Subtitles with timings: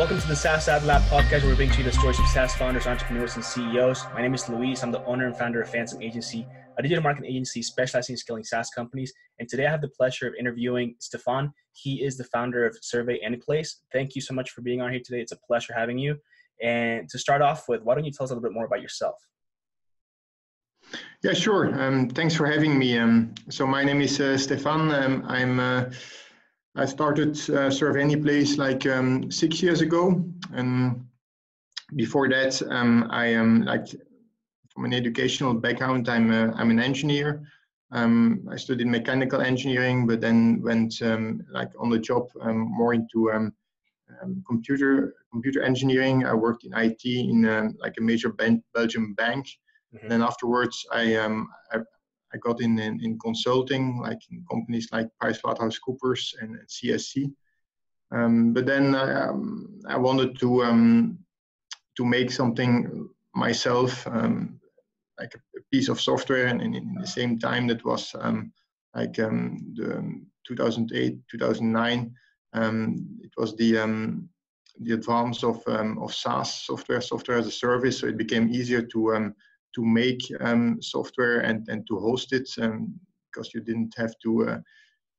[0.00, 2.26] Welcome to the SaaS Ad Lab podcast, where we bring to you the stories of
[2.28, 4.06] SaaS founders, entrepreneurs, and CEOs.
[4.14, 4.82] My name is Luis.
[4.82, 6.46] I'm the owner and founder of Phantom Agency,
[6.78, 9.12] a digital marketing agency specializing in scaling SaaS companies.
[9.38, 11.52] And today I have the pleasure of interviewing Stefan.
[11.72, 13.82] He is the founder of Survey Anyplace.
[13.92, 15.20] Thank you so much for being on here today.
[15.20, 16.16] It's a pleasure having you.
[16.62, 18.80] And to start off with, why don't you tell us a little bit more about
[18.80, 19.16] yourself?
[21.22, 21.78] Yeah, sure.
[21.78, 22.96] Um, thanks for having me.
[22.96, 24.90] Um, so my name is uh, Stefan.
[24.92, 25.90] Um, I'm uh,
[26.76, 31.04] I started uh, any place like um, six years ago, and
[31.96, 33.88] before that, um, I am like
[34.68, 36.08] from an educational background.
[36.08, 37.42] I'm a, I'm an engineer.
[37.92, 42.94] Um, I studied mechanical engineering, but then went um, like on the job um, more
[42.94, 43.52] into um,
[44.22, 46.24] um, computer computer engineering.
[46.24, 49.46] I worked in IT in uh, like a major ben- Belgian bank.
[49.94, 50.08] Mm-hmm.
[50.08, 51.78] Then afterwards, I, um, I,
[52.32, 57.32] I got in, in, in consulting, like in companies like PricewaterhouseCoopers and, and CSC.
[58.12, 61.18] Um, but then um, I wanted to um,
[61.96, 64.60] to make something myself, um,
[65.18, 65.38] like a,
[65.72, 68.52] piece of software, and, in the same time that was um,
[68.96, 72.14] like um, the 2008, 2009.
[73.22, 73.76] it was the
[74.82, 77.98] the advance of of SaaS software, software as a service.
[77.98, 79.32] So it became easier to
[79.74, 82.98] to make um, software and, and to host it um,
[83.30, 84.58] because you didn't have to uh,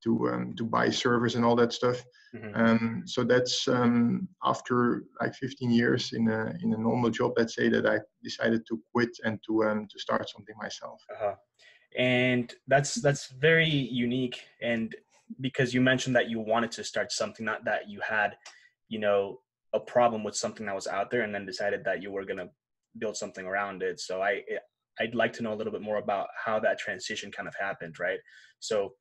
[0.03, 2.03] to um, to buy servers and all that stuff.
[2.35, 2.61] Mm-hmm.
[2.61, 7.33] Um, so that's um, after like 15 years in a in a normal job.
[7.37, 11.01] Let's say that I decided to quit and to um, to start something myself.
[11.11, 11.35] Uh-huh.
[11.97, 14.41] And that's that's very unique.
[14.61, 14.95] And
[15.39, 18.37] because you mentioned that you wanted to start something, not that you had,
[18.87, 19.39] you know,
[19.73, 22.49] a problem with something that was out there, and then decided that you were gonna
[22.97, 23.99] build something around it.
[23.99, 24.41] So I
[24.99, 27.99] I'd like to know a little bit more about how that transition kind of happened,
[27.99, 28.19] right?
[28.59, 28.93] So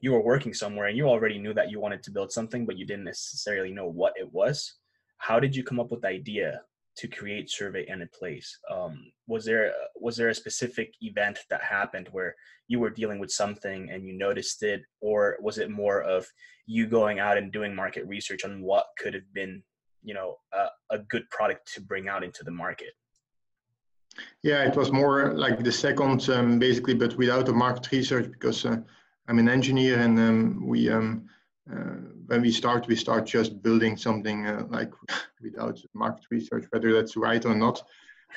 [0.00, 2.78] you were working somewhere and you already knew that you wanted to build something, but
[2.78, 4.74] you didn't necessarily know what it was.
[5.18, 6.60] How did you come up with the idea
[6.96, 8.48] to create Survey Anyplace?
[8.72, 12.34] Um, was there was there a specific event that happened where
[12.68, 16.26] you were dealing with something and you noticed it, or was it more of
[16.66, 19.62] you going out and doing market research on what could have been,
[20.02, 22.92] you know, a, a good product to bring out into the market?
[24.42, 28.64] Yeah, it was more like the second, um, basically, but without the market research because
[28.64, 28.76] uh,
[29.26, 31.28] I'm an engineer and um, we, um,
[31.70, 31.96] uh,
[32.26, 34.92] when we start, we start just building something uh, like
[35.42, 37.82] without market research, whether that's right or not.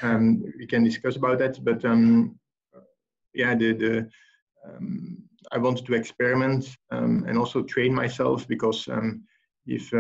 [0.02, 2.40] Um, we can discuss about that, but um,
[3.34, 4.10] yeah, the, the
[4.66, 5.18] um,
[5.52, 8.88] I wanted to experiment and also train myself because
[9.66, 9.94] if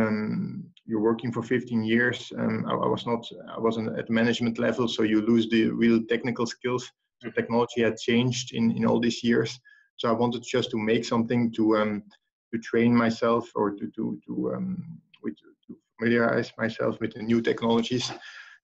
[0.91, 3.25] you're working for 15 years, um, I, I, was not,
[3.55, 6.91] I wasn't at management level, so you lose the real technical skills.
[7.21, 7.39] So mm-hmm.
[7.39, 9.57] technology had changed in, in all these years.
[9.95, 12.03] So I wanted just to make something to um,
[12.51, 15.35] to train myself or to to to, um, with,
[15.67, 18.11] to familiarize myself with the new technologies.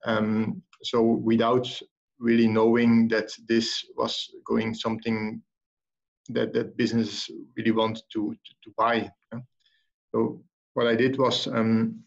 [0.05, 1.67] Um, so without
[2.19, 5.41] really knowing that this was going something
[6.29, 9.09] that that business really wanted to to, to buy.
[9.31, 9.39] Yeah?
[10.11, 10.41] So
[10.73, 12.03] what I did was um,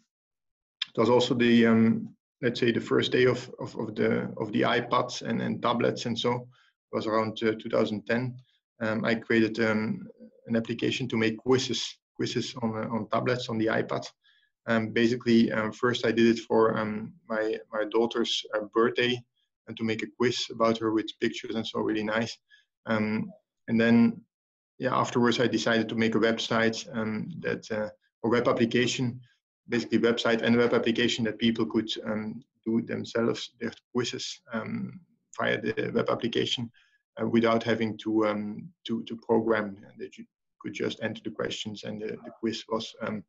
[0.97, 4.63] was also the um, let's say the first day of, of, of, the of the
[4.63, 8.35] iPads and, and tablets and so it was around uh, 2010.
[8.81, 10.09] Um, I created um,
[10.47, 14.07] an application to make quizzes quizzes on uh, on tablets on the iPad.
[14.67, 19.19] Um, basically, um, first I did it for um, my my daughter's uh, birthday
[19.69, 22.37] and to make a quiz about her with pictures and so really nice.
[22.87, 23.31] Um,
[23.69, 24.23] and then
[24.79, 26.85] yeah, afterwards I decided to make a website
[27.43, 27.91] that uh,
[28.23, 29.21] or web application,
[29.71, 35.01] basically website and web application that people could um, do themselves their quizzes um,
[35.39, 36.71] via the web application
[37.21, 39.77] uh, without having to um, to to program.
[39.99, 40.25] That you
[40.61, 43.25] could just enter the questions and the, the quiz was um,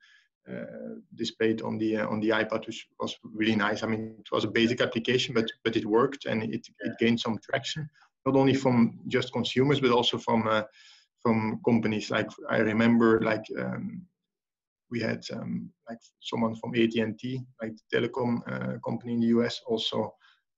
[0.50, 3.84] uh, displayed on the uh, on the iPad, which was really nice.
[3.84, 7.20] I mean, it was a basic application, but but it worked and it, it gained
[7.20, 7.90] some traction,
[8.26, 10.64] not only from just consumers but also from uh,
[11.22, 12.10] from companies.
[12.10, 14.02] Like I remember, like um,
[14.92, 19.62] we had um, like someone from AT&T, like the telecom uh, company in the US,
[19.66, 20.14] also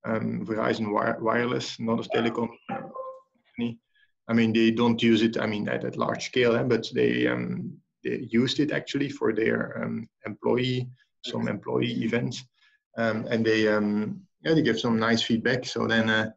[0.05, 3.79] um, Verizon Wire- Wireless, another telecom company.
[4.27, 5.37] I mean, they don't use it.
[5.37, 9.33] I mean, at, at large scale, eh, but they um, they used it actually for
[9.33, 10.89] their um, employee
[11.25, 12.43] some employee events,
[12.97, 15.65] um, and they um, yeah they give some nice feedback.
[15.65, 16.09] So then.
[16.09, 16.31] Uh,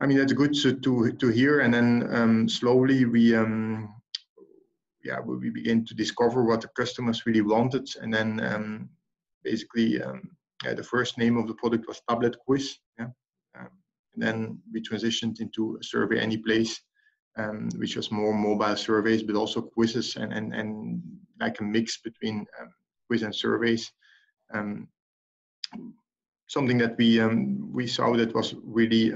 [0.00, 3.36] I mean that's good to to, to hear, and then slowly we
[5.04, 7.88] yeah, we begin to discover what the customers really wanted.
[8.00, 8.90] And then um,
[9.42, 10.22] basically, um,
[10.64, 12.78] yeah, the first name of the product was Tablet Quiz.
[12.98, 13.08] Yeah.
[13.58, 13.70] Um,
[14.14, 16.80] and then we transitioned into survey Anyplace,
[17.36, 21.02] um, which was more mobile surveys, but also quizzes and, and, and
[21.40, 22.72] like a mix between um,
[23.08, 23.92] quiz and surveys.
[24.54, 24.88] um,
[26.46, 27.20] something that we
[27.72, 29.12] we saw that was really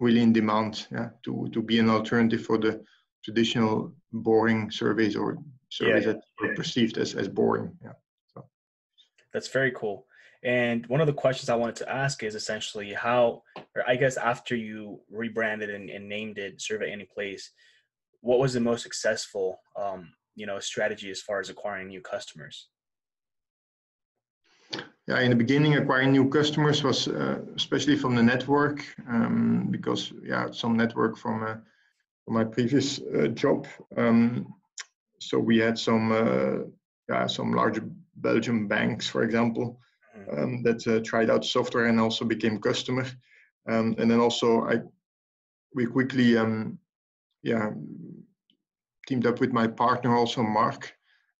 [0.00, 2.82] really in demand yeah, to to be an alternative for the
[3.24, 5.38] traditional boring surveys or
[5.70, 6.12] surveys yeah.
[6.12, 7.76] that are perceived as as boring.
[7.82, 7.92] Yeah.
[8.34, 8.44] So
[9.32, 10.06] that's very cool.
[10.44, 13.42] And one of the questions I wanted to ask is essentially how,
[13.74, 17.50] or I guess after you rebranded and, and named it Survey Any Place,
[18.20, 22.68] what was the most successful, um, you know, strategy as far as acquiring new customers?
[25.08, 30.12] Yeah, in the beginning, acquiring new customers was uh, especially from the network um, because
[30.22, 31.62] yeah, some network from, uh, from
[32.28, 33.66] my previous uh, job.
[33.96, 34.54] Um,
[35.20, 36.64] so we had some uh,
[37.08, 37.80] yeah some large
[38.16, 39.80] Belgian banks, for example,
[40.16, 40.42] mm-hmm.
[40.42, 43.06] um, that uh, tried out software and also became customer.
[43.68, 44.80] Um, and then also I
[45.74, 46.78] we quickly um,
[47.42, 47.70] yeah
[49.06, 50.92] teamed up with my partner also Mark,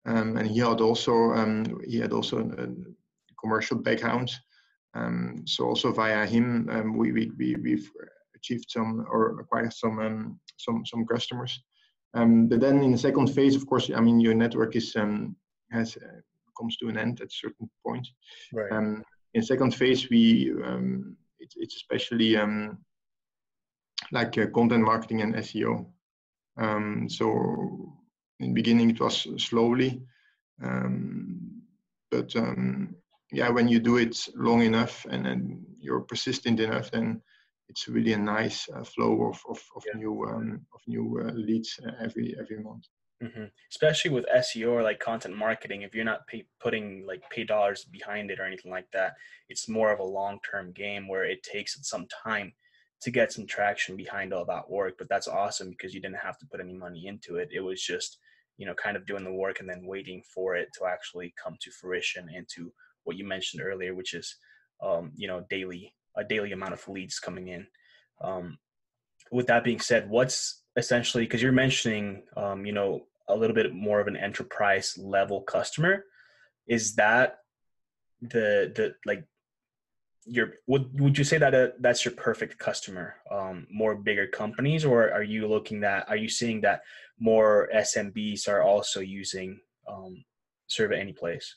[0.06, 1.32] um, and he had also
[1.86, 2.68] he had also a,
[3.40, 4.32] commercial background.
[4.94, 7.90] Um, so also via him, um, we, we, we, we've
[8.38, 11.62] achieved some or acquired some um, some some customers.
[12.14, 15.36] Um, but then in the second phase, of course, I mean your network is um,
[15.70, 16.20] has uh,
[16.58, 18.06] comes to an end at a certain point.
[18.52, 18.72] Right.
[18.72, 19.04] Um,
[19.34, 22.78] in second phase, we um, it, it's especially um,
[24.12, 25.86] like uh, content marketing and SEO.
[26.56, 27.94] Um, so
[28.40, 30.02] in the beginning, it was slowly,
[30.62, 31.62] um,
[32.10, 32.94] but um,
[33.30, 37.20] yeah, when you do it long enough and then you're persistent enough, then
[37.68, 39.98] it's really a nice uh, flow of of, of yeah.
[39.98, 42.84] new um, of new uh, leads uh, every every month.
[43.22, 43.46] Mm-hmm.
[43.70, 47.84] Especially with SEO or like content marketing, if you're not pay, putting like pay dollars
[47.84, 49.14] behind it or anything like that,
[49.48, 52.52] it's more of a long term game where it takes some time
[53.00, 54.94] to get some traction behind all that work.
[54.98, 57.48] But that's awesome because you didn't have to put any money into it.
[57.52, 58.18] It was just
[58.56, 61.56] you know kind of doing the work and then waiting for it to actually come
[61.60, 62.72] to fruition and to
[63.02, 64.36] what you mentioned earlier, which is
[64.80, 67.66] um, you know daily a daily amount of leads coming in.
[68.20, 68.58] Um,
[69.30, 73.74] with that being said, what's essentially because you're mentioning um, you know a little bit
[73.74, 76.04] more of an enterprise level customer,
[76.66, 77.38] is that
[78.20, 79.24] the the like
[80.24, 84.84] your would would you say that uh, that's your perfect customer um, more bigger companies
[84.84, 86.82] or are you looking that are you seeing that
[87.18, 90.24] more smbs are also using um,
[90.66, 91.56] survey any place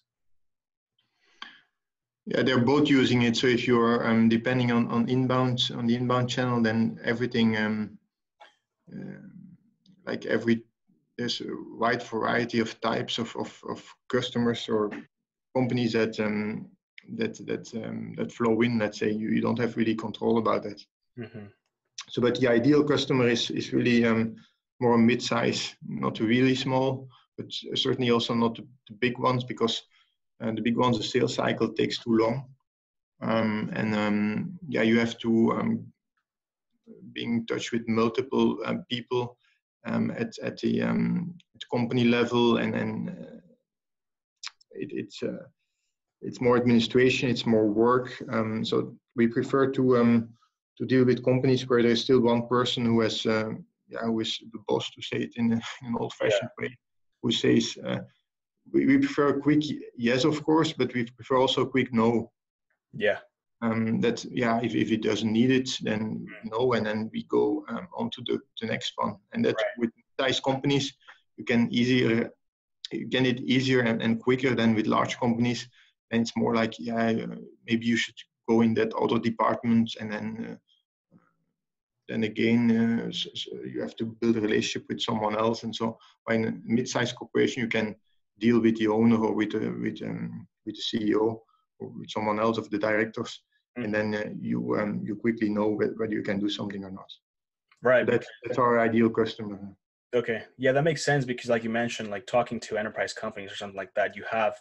[2.26, 3.36] yeah, they're both using it.
[3.36, 7.98] So if you're um, depending on, on inbound on the inbound channel, then everything um,
[8.94, 9.28] uh,
[10.06, 10.64] like every
[11.18, 11.46] there's a
[11.78, 14.90] wide variety of types of, of, of customers or
[15.56, 16.68] companies that um,
[17.18, 18.80] that that um, that flow in.
[18.80, 20.84] Let's say you, you don't have really control about that.
[21.20, 21.46] Mm-hmm.
[22.10, 24.36] So, but the ideal customer is is really um,
[24.80, 27.08] more mid-size, not really small,
[27.38, 27.46] but
[27.76, 29.84] certainly also not the, the big ones because
[30.42, 32.46] uh, the big ones, the sales cycle takes too long.
[33.22, 35.86] Um, and um, yeah, you have to um,
[37.14, 39.38] be in touch with multiple uh, people
[39.86, 43.38] um, at, at, the, um, at company level and then uh,
[44.72, 45.46] it, it's uh,
[46.24, 48.14] it's more administration, it's more work.
[48.30, 50.30] Um, so we prefer to um,
[50.78, 54.60] to deal with companies where there's still one person who has yeah who is the
[54.68, 56.68] boss to say it in, in an old-fashioned yeah.
[56.68, 56.78] way,
[57.22, 58.00] who says uh,
[58.74, 59.64] we, we prefer a quick
[59.98, 62.32] yes, of course, but we prefer also a quick no.
[62.94, 63.20] Yeah.
[63.62, 66.52] Um, that yeah, if, if it doesn't need it, then mm.
[66.52, 69.18] no, and then we go um, on to the, the next one.
[69.34, 69.66] And that right.
[69.78, 70.94] with size companies,
[71.38, 72.32] you can easier
[72.92, 75.68] you get it easier and, and quicker than with large companies.
[76.12, 77.14] And it's more like yeah,
[77.68, 78.16] maybe you should
[78.50, 80.58] go in that other department, and then
[81.14, 81.18] uh,
[82.10, 85.64] then again uh, so, so you have to build a relationship with someone else.
[85.64, 85.98] And so,
[86.28, 87.96] by a mid-sized corporation, you can
[88.42, 91.40] deal with the owner or with the, with um, with the CEO
[91.80, 93.42] or with someone else of the directors,
[93.78, 93.84] mm.
[93.84, 97.12] and then uh, you um, you quickly know whether you can do something or not.
[97.82, 98.06] Right.
[98.06, 99.60] That's that's our ideal customer.
[100.14, 100.44] Okay.
[100.58, 103.78] Yeah, that makes sense because, like you mentioned, like talking to enterprise companies or something
[103.78, 104.56] like that, you have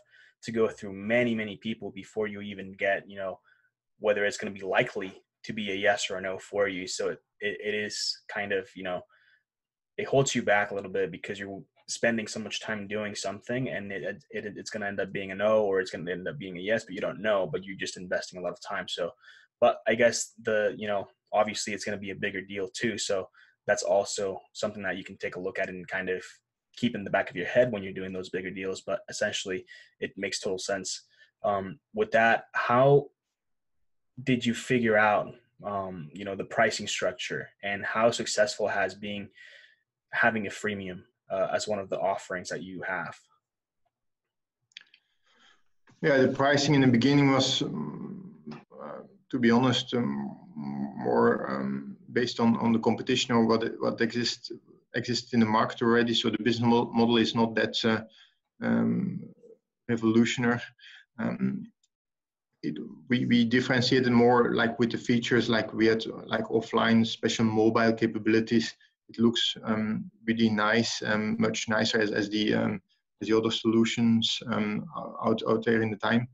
[0.45, 3.41] to go through many, many people before you even get, you know,
[3.99, 5.13] whether it's going to be likely
[5.45, 6.87] to be a yes or a no for you.
[6.87, 9.03] So it, it, it is kind of, you know,
[9.99, 11.61] it holds you back a little bit because you're
[11.91, 15.13] spending so much time doing something and it, it, it it's going to end up
[15.13, 17.21] being a no or it's going to end up being a yes but you don't
[17.21, 18.87] know but you're just investing a lot of time.
[18.89, 19.11] So
[19.61, 22.99] but i guess the you know obviously it's going to be a bigger deal too.
[22.99, 23.29] So
[23.67, 26.23] that's also something that you can take a look at and kind of
[26.77, 29.65] keep in the back of your head when you're doing those bigger deals but essentially
[30.01, 31.07] it makes total sense.
[31.43, 33.07] Um, with that how
[34.23, 39.29] did you figure out um, you know the pricing structure and how successful has being
[40.13, 43.17] having a freemium uh, as one of the offerings that you have?
[46.03, 48.35] Yeah, the pricing in the beginning was, um,
[48.73, 54.01] uh, to be honest, um, more um, based on, on the competition or what what
[54.01, 54.51] exists
[54.95, 56.15] exists in the market already.
[56.15, 58.01] So the business model is not that uh,
[58.63, 59.21] um,
[59.89, 60.61] revolutionary.
[61.19, 61.71] Um,
[62.63, 62.77] it,
[63.09, 67.93] we, we differentiated more like with the features like we had like offline special mobile
[67.93, 68.75] capabilities
[69.11, 72.81] it looks um, really nice um, much nicer as, as the um,
[73.21, 74.85] as the other solutions um,
[75.25, 76.27] out out there in the time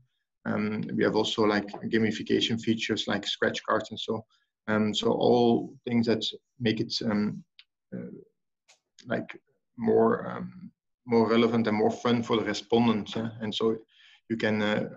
[0.45, 4.23] um, we have also like gamification features like scratch cards and so
[4.67, 6.23] um, so all things that
[6.59, 7.31] make it uh,
[9.07, 9.29] like
[9.77, 10.43] more
[11.05, 13.29] more relevant and more fun for the respondents eh?
[13.41, 13.77] and so
[14.29, 14.89] you can uh,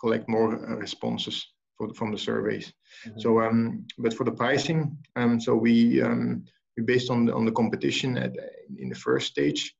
[0.00, 2.72] collect more uh, responses for the, from the surveys.
[3.06, 3.20] Mm-hmm.
[3.20, 7.44] So, um, but for the pricing, um, so we um, we based on the, on
[7.44, 8.32] the competition at
[8.78, 9.74] in the first stage,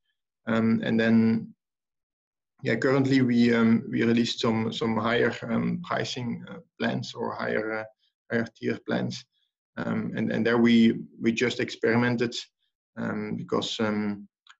[0.46, 1.54] um, and then
[2.62, 7.80] yeah, currently we um, we released some some higher um, pricing uh, plans or higher
[7.80, 7.84] uh,
[8.30, 9.24] higher tier plans,
[9.76, 12.34] and and there we we just experimented
[13.36, 13.78] because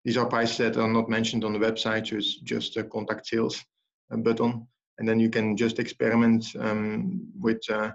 [0.05, 3.27] these are prices that are not mentioned on the website, so it's just a contact
[3.27, 3.65] sales
[4.11, 4.67] button.
[4.99, 7.91] And then you can just experiment um, with uh,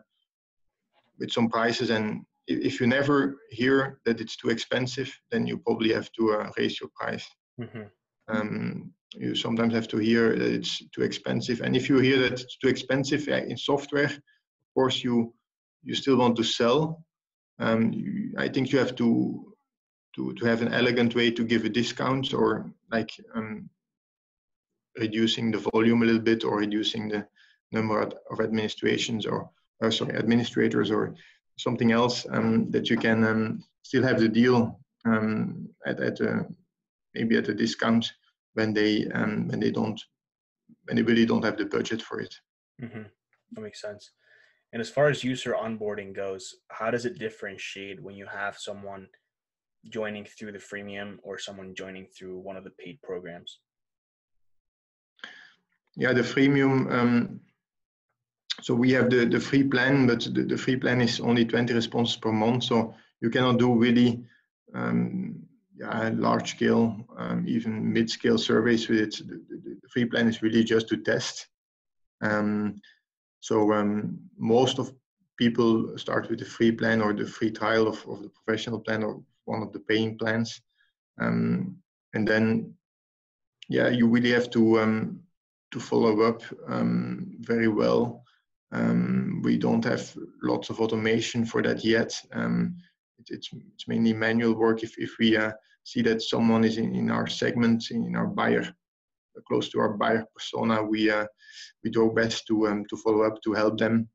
[1.19, 5.93] with some prices and if you never hear that it's too expensive then you probably
[5.93, 7.27] have to uh, raise your price
[7.60, 7.83] mm-hmm.
[8.27, 12.33] um, you sometimes have to hear that it's too expensive and if you hear that
[12.33, 15.33] it's too expensive in software of course you
[15.83, 17.03] you still want to sell
[17.60, 19.53] um, you, i think you have to
[20.15, 23.69] to to have an elegant way to give a discount or like um,
[24.98, 27.25] reducing the volume a little bit or reducing the
[27.71, 31.15] number of administrations or, or uh, sorry administrators or
[31.61, 36.45] something else um, that you can um, still have the deal um, at, at a,
[37.13, 38.11] maybe at a discount
[38.53, 40.01] when they um, when they don't
[40.85, 42.33] when they really don't have the budget for it.
[42.81, 43.03] Mm-hmm.
[43.51, 44.11] That makes sense.
[44.73, 49.07] And as far as user onboarding goes, how does it differentiate when you have someone
[49.89, 53.59] joining through the freemium or someone joining through one of the paid programs?
[55.95, 56.91] yeah, the freemium.
[56.91, 57.41] Um,
[58.61, 61.73] so we have the, the free plan, but the, the free plan is only 20
[61.73, 62.63] responses per month.
[62.65, 64.23] So you cannot do really
[64.73, 65.41] um,
[65.75, 69.17] yeah, large scale, um, even mid scale surveys with it.
[69.27, 71.47] The, the, the, free plan is really just to test.
[72.21, 72.79] Um,
[73.39, 74.93] so um, most of
[75.37, 79.03] people start with the free plan or the free trial of, of the professional plan
[79.03, 80.61] or one of the paying plans.
[81.19, 81.77] Um,
[82.13, 82.75] and then,
[83.69, 85.19] yeah, you really have to um,
[85.71, 86.43] to follow up
[87.39, 88.23] very well.
[88.71, 92.19] Um, we don't have lots of automation for that yet.
[92.33, 92.77] Um,
[93.19, 94.83] it, it's, it's mainly manual work.
[94.83, 95.51] If, if we uh,
[95.83, 98.65] see that someone is in, in our segment, in our buyer,
[99.47, 101.25] close to our buyer persona, we uh,
[101.83, 104.07] we do our best to um, to follow up to help them.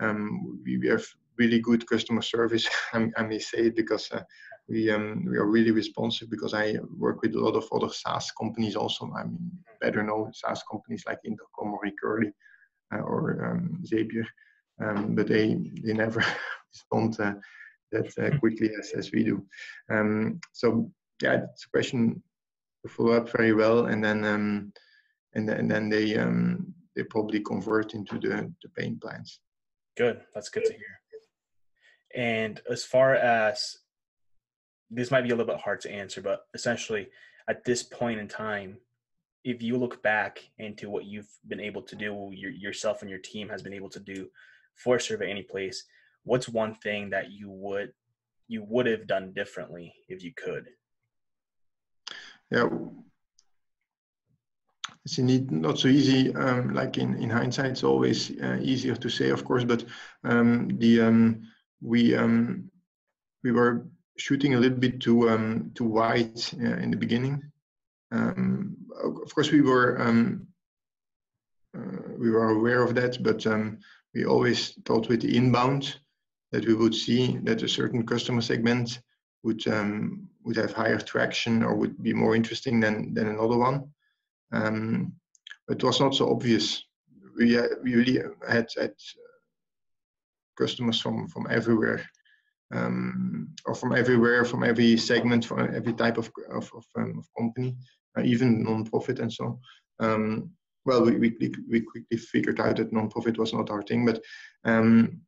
[0.00, 1.06] Um, we, we have
[1.38, 2.68] really good customer service.
[2.92, 4.22] I, may say it because uh,
[4.68, 8.30] we um, we are really responsive because I work with a lot of other SaaS
[8.32, 9.10] companies also.
[9.16, 9.50] I mean,
[9.80, 12.32] better known SaaS companies like Intercom or Recurly
[13.00, 14.26] or um, Zapier,
[14.82, 16.24] um, but they they never
[16.72, 17.34] respond uh,
[17.92, 19.44] that uh, quickly as, as we do.
[19.90, 20.90] Um, so
[21.22, 22.22] yeah, it's a question
[22.84, 24.72] to follow up very well, and then um,
[25.34, 29.40] and and then they um, they probably convert into the the paying plans.
[29.96, 31.02] Good, that's good to hear.
[32.14, 33.78] And as far as
[34.90, 37.08] this might be a little bit hard to answer, but essentially
[37.48, 38.76] at this point in time,
[39.44, 43.18] if you look back into what you've been able to do, your, yourself and your
[43.18, 44.28] team has been able to do
[44.74, 45.84] for Survey Anyplace,
[46.24, 47.92] what's one thing that you would
[48.48, 50.66] you would have done differently if you could?
[52.50, 52.68] Yeah,
[55.04, 56.34] it's indeed not so easy.
[56.34, 59.84] Um, like in, in hindsight, it's always uh, easier to say, of course, but
[60.24, 61.42] um, the um,
[61.80, 62.70] we um,
[63.42, 67.42] we were shooting a little bit too um, too wide uh, in the beginning.
[68.12, 68.76] Um,
[69.22, 70.46] of course, we were um,
[71.76, 73.78] uh, we were aware of that, but um,
[74.14, 75.98] we always thought with the inbound
[76.50, 79.00] that we would see that a certain customer segment
[79.42, 83.90] would um, would have higher traction or would be more interesting than than another one.
[84.52, 85.14] Um,
[85.66, 86.84] but it was not so obvious.
[87.36, 88.92] We, uh, we really had, had
[90.58, 92.04] customers from from everywhere
[92.72, 97.26] um, or from everywhere, from every segment, from every type of of, of, um, of
[97.38, 97.74] company, uh,
[98.24, 99.58] even non-profit and so.
[100.00, 100.50] Um,
[100.84, 104.20] well, we, we, we quickly figured out that non-profit was not our thing, but
[104.64, 105.20] um,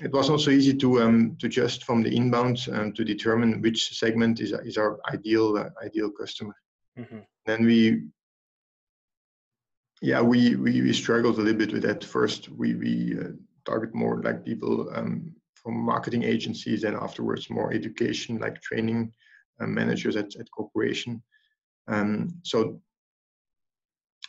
[0.00, 3.60] it was not so easy to um, to just from the inbound um, to determine
[3.60, 6.54] which segment is is our ideal uh, ideal customer.
[6.98, 7.18] Mm-hmm.
[7.44, 8.04] Then we
[10.02, 12.02] yeah, we, we, we struggled a little bit with that.
[12.02, 13.28] First, we, we uh,
[13.64, 19.12] target more like people um, from marketing agencies and afterwards more education, like training
[19.60, 21.22] uh, managers at, at corporation.
[21.88, 22.80] Um, so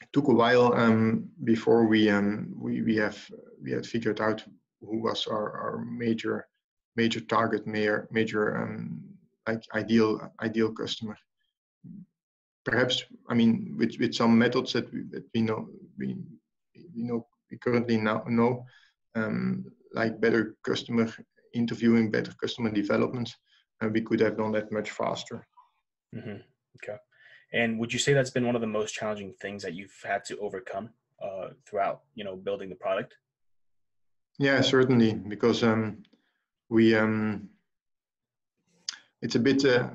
[0.01, 3.17] it took a while um, before we, um, we, we, have,
[3.61, 4.43] we had figured out
[4.81, 6.47] who was our, our major,
[6.95, 9.01] major target, major, major um,
[9.47, 11.17] like ideal, ideal customer.
[12.65, 15.67] Perhaps i mean with with some methods that we, that we know
[15.97, 16.15] we
[16.73, 18.65] you know we currently now know
[19.15, 21.11] um, like better customer
[21.53, 23.35] interviewing better customer development
[23.81, 25.45] and we could have done that much faster.
[26.15, 26.37] Mm-hmm.
[26.77, 26.97] okay
[27.53, 30.25] and would you say that's been one of the most challenging things that you've had
[30.25, 30.89] to overcome
[31.21, 33.15] uh, throughout you know building the product?
[34.39, 36.03] Yeah certainly because um,
[36.69, 37.49] we um,
[39.21, 39.89] it's a bit uh,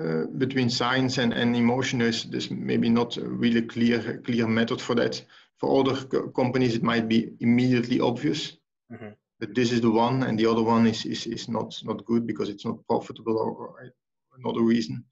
[0.00, 4.80] uh, between science and, and emotion there's, there's maybe not a really clear clear method
[4.80, 5.22] for that.
[5.58, 8.58] For other co- companies it might be immediately obvious
[8.92, 9.08] mm-hmm.
[9.40, 12.26] that this is the one and the other one is is, is not not good
[12.26, 13.92] because it's not profitable or, or
[14.38, 15.04] another reason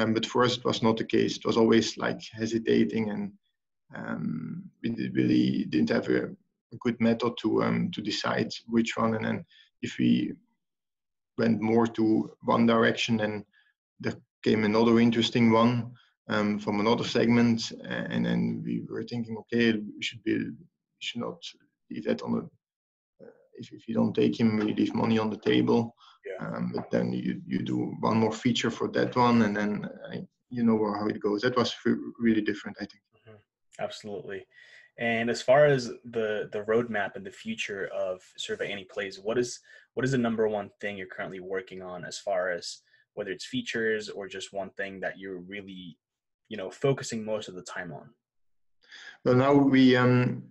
[0.00, 3.32] um, but for us it was not the case it was always like hesitating and
[3.94, 9.14] um, we really didn't have a, a good method to um, to decide which one
[9.14, 9.44] and then
[9.82, 10.32] if we
[11.38, 13.44] went more to one direction and
[13.98, 15.92] there came another interesting one
[16.30, 21.20] um, from another segment, and then we were thinking, okay, we should be, we should
[21.20, 21.42] not
[21.90, 23.24] leave that on the.
[23.24, 25.94] Uh, if, if you don't take him, we leave money on the table.
[26.26, 26.46] Yeah.
[26.46, 30.16] Um, but then you you do one more feature for that one, and then uh,
[30.50, 31.42] you know how it goes.
[31.42, 31.74] That was
[32.18, 33.02] really different, I think.
[33.16, 33.36] Mm-hmm.
[33.84, 34.46] Absolutely.
[34.98, 39.60] And as far as the the roadmap and the future of Survey Anyplace, what is
[39.94, 42.82] what is the number one thing you're currently working on as far as
[43.14, 45.96] whether it's features or just one thing that you're really
[46.48, 48.10] you know focusing most of the time on
[49.24, 50.42] well now we um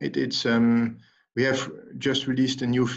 [0.00, 0.98] it, it's um
[1.36, 2.88] we have just released a new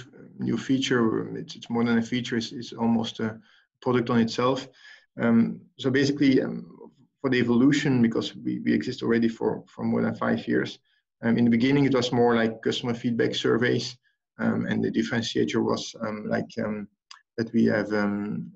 [0.41, 3.39] new feature it's, it's more than a feature it's, it's almost a
[3.81, 4.67] product on itself
[5.19, 6.65] um, so basically um,
[7.19, 10.79] for the evolution because we, we exist already for for more than five years
[11.23, 13.97] um, in the beginning it was more like customer feedback surveys
[14.39, 16.87] um, and the differentiator was um, like um,
[17.37, 18.51] that we have um,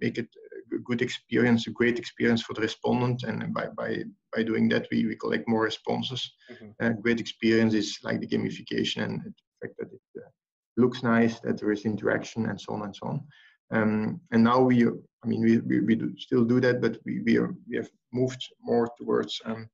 [0.00, 0.28] make it
[0.72, 3.22] a good experience, a great experience for the respondent.
[3.24, 6.32] And by, by, by doing that, we, we collect more responses.
[6.50, 6.70] Mm-hmm.
[6.80, 10.28] Uh, great experience is like the gamification and the fact that it uh,
[10.76, 13.24] looks nice, that there is interaction and so on and so on.
[13.70, 17.20] Um, and now we, I mean, we, we, we do still do that, but we,
[17.22, 19.68] we, are, we have moved more towards um,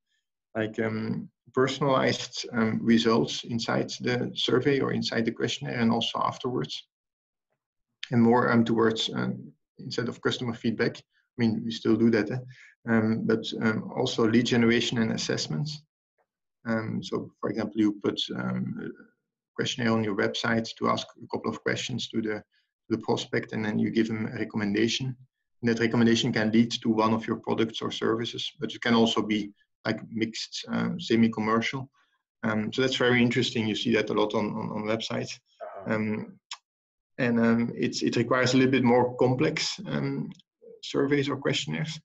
[0.56, 6.86] like um, personalized um, results inside the survey or inside the questionnaire and also afterwards.
[8.10, 10.96] And more um, towards um, instead of customer feedback.
[10.98, 13.14] I mean, we still do that, eh?
[13.24, 13.44] but
[13.94, 15.82] also lead generation and assessments.
[17.02, 18.20] So, for example, you put
[19.54, 22.42] questionnaire on your website to ask a couple of questions to the
[22.90, 25.16] the prospect, and then you give them a recommendation.
[25.62, 28.94] And that recommendation can lead to one of your products or services, but it can
[28.94, 29.52] also be
[29.86, 31.88] like mixed, um, semi-commercial.
[32.42, 33.68] Um, so that's very interesting.
[33.68, 35.38] You see that a lot on on, on websites.
[35.62, 35.94] Uh-huh.
[35.94, 36.38] Um,
[37.18, 40.30] and um, it requires a little bit more complex um,
[40.82, 42.00] surveys or questionnaires,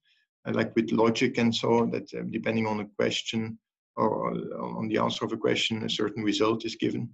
[0.45, 3.57] uh, like with logic and so that uh, depending on the question
[3.95, 7.09] or on the answer of a question, a certain result is given.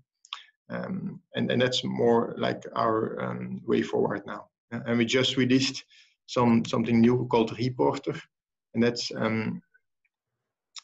[0.72, 4.48] Um, and, and that's more like our um, way forward now.
[4.74, 5.84] Uh, and we just released
[6.28, 8.16] some something new called Reporter,
[8.74, 9.62] and that's um,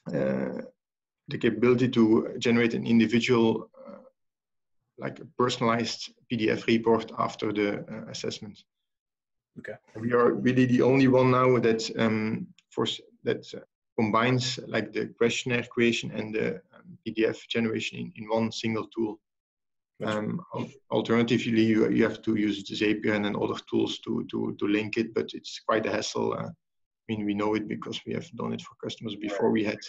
[0.10, 0.62] uh,
[1.30, 3.70] the capability to generate an individual
[4.98, 8.64] like a personalized PDF report after the uh, assessment.
[9.60, 9.74] Okay.
[9.96, 12.86] We are really the only one now that um, for
[13.24, 13.60] that uh,
[14.00, 19.20] combines like the questionnaire creation and the um, PDF generation in, in one single tool.
[20.06, 20.40] Um,
[20.92, 24.68] alternatively, you, you have to use the Zapier and then other tools to, to, to
[24.68, 26.34] link it, but it's quite a hassle.
[26.34, 26.52] Uh, I
[27.08, 29.80] mean, we know it because we have done it for customers before we had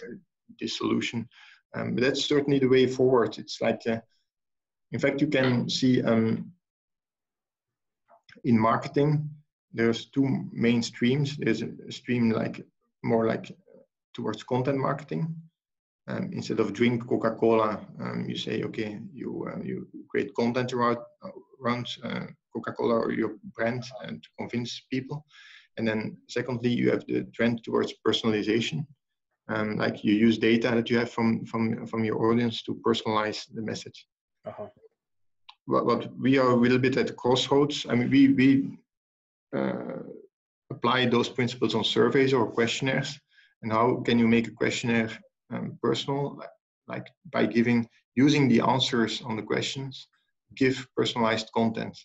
[0.58, 1.28] this solution.
[1.74, 3.36] Um, but that's certainly the way forward.
[3.38, 3.98] It's like uh,
[4.92, 6.52] in fact, you can see um,
[8.44, 9.28] in marketing,
[9.72, 11.36] there's two main streams.
[11.36, 12.64] There's a stream like
[13.02, 13.52] more like
[14.14, 15.34] towards content marketing.
[16.08, 20.96] Um, instead of drink Coca-Cola, um, you say, okay, you uh, you create content around,
[21.62, 25.26] around uh, Coca-Cola or your brand and to convince people.
[25.76, 28.86] And then secondly, you have the trend towards personalization.
[29.50, 33.46] Um, like you use data that you have from from from your audience to personalize
[33.54, 34.06] the message.
[34.46, 34.68] Uh-huh.
[35.66, 37.86] What, what we are a little bit at crossroads.
[37.88, 38.78] I mean, we we
[39.56, 40.02] uh,
[40.70, 43.18] apply those principles on surveys or questionnaires,
[43.62, 45.10] and how can you make a questionnaire
[45.50, 46.40] um, personal,
[46.86, 50.08] like, by giving using the answers on the questions,
[50.54, 51.96] give personalized content.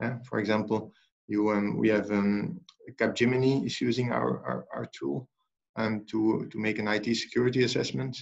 [0.00, 0.18] Yeah?
[0.28, 0.92] For example,
[1.26, 2.60] you um, we have um,
[2.98, 5.28] Capgemini is using our, our, our tool
[5.76, 8.16] um, to to make an IT security assessment.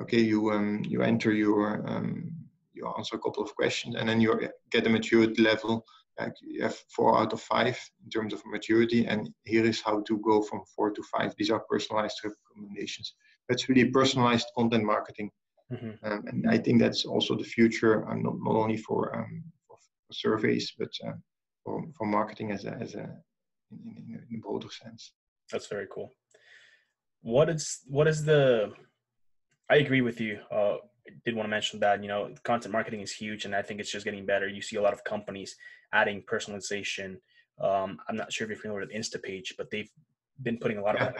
[0.00, 2.32] Okay, you um, you enter your um,
[2.78, 4.30] you answer a couple of questions and then you
[4.70, 5.84] get a maturity level
[6.18, 10.00] like you have four out of five in terms of maturity and here is how
[10.02, 13.14] to go from four to five these are personalized recommendations
[13.48, 15.30] that's really personalized content marketing.
[15.70, 15.90] Mm-hmm.
[16.10, 19.76] um, and i think that's also the future um, not, not only for, um, for,
[19.76, 21.12] for surveys but uh,
[21.62, 23.06] for, for marketing as a, as a
[23.70, 25.12] in, in, in a broader sense.
[25.50, 26.12] That's very cool.
[27.22, 28.72] What is what is the
[29.68, 30.76] i agree with you uh,
[31.24, 33.90] did want to mention that you know content marketing is huge and i think it's
[33.90, 34.48] just getting better.
[34.48, 35.56] You see a lot of companies
[35.92, 37.16] adding personalization.
[37.60, 39.90] Um, i'm not sure if you're familiar with instapage but they've
[40.40, 41.12] been putting a lot of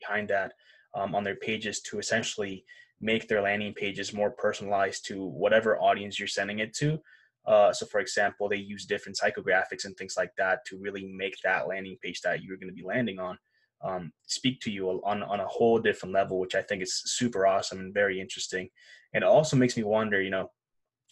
[0.00, 0.54] behind that
[0.94, 2.64] um, on their pages to essentially
[3.00, 6.98] make their landing pages more personalized to whatever audience you're sending it to
[7.46, 11.36] uh, so for example they use different psychographics and things like that to really make
[11.44, 13.36] that landing page that you're going to be landing on
[13.84, 17.46] um, speak to you on, on a whole different level, which I think is super
[17.46, 18.70] awesome and very interesting.
[19.12, 20.50] And it also makes me wonder, you know,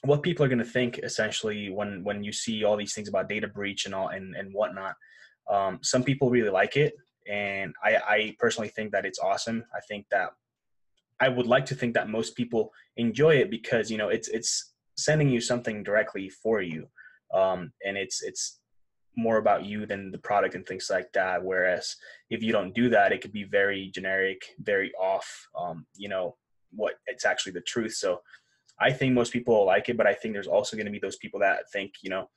[0.04, 3.28] what people are going to think essentially when when you see all these things about
[3.28, 4.94] data breach and all and and whatnot.
[5.50, 6.94] Um, some people really like it,
[7.28, 9.64] and I, I personally think that it's awesome.
[9.74, 10.30] I think that
[11.20, 14.72] I would like to think that most people enjoy it because you know it's it's
[14.96, 16.88] sending you something directly for you,
[17.32, 18.60] um, and it's it's
[19.16, 21.44] more about you than the product and things like that.
[21.44, 21.96] Whereas
[22.30, 25.48] if you don't do that, it could be very generic, very off.
[25.58, 26.36] Um, you know
[26.74, 27.94] what it's actually the truth.
[27.94, 28.20] So
[28.80, 31.16] I think most people like it, but I think there's also going to be those
[31.16, 32.30] people that think, you know,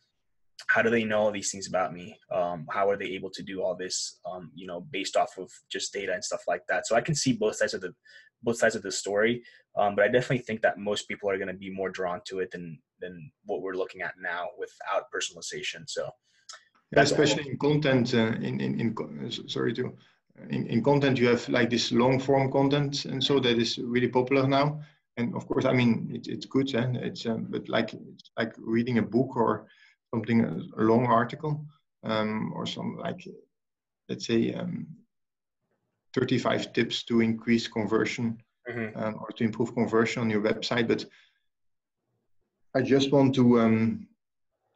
[0.68, 2.18] how do they know all these things about me?
[2.32, 4.20] Um, how are they able to do all this?
[4.26, 6.88] Um, you know, based off of just data and stuff like that.
[6.88, 7.94] So I can see both sides of the
[8.44, 9.42] both sides of the story,
[9.76, 12.40] um, but I definitely think that most people are going to be more drawn to
[12.40, 15.84] it than than what we're looking at now without personalization.
[15.88, 16.10] So
[16.96, 19.96] especially in content uh, in, in, in sorry to
[20.50, 24.08] in, in content you have like this long form content and so that is really
[24.08, 24.80] popular now
[25.18, 27.92] and of course i mean it, it's good and it's um, but like
[28.38, 29.66] like reading a book or
[30.16, 30.42] something
[30.78, 31.66] a long article
[32.04, 33.28] um, or some like
[34.10, 34.88] let's say um,
[36.14, 38.38] 35 tips to increase conversion
[38.70, 38.98] mm-hmm.
[38.98, 41.06] um, or to improve conversion on your website but
[42.76, 44.08] i just want to um,